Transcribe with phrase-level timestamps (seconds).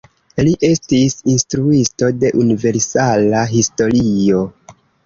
[0.45, 4.47] Li estis instruisto de universala historio.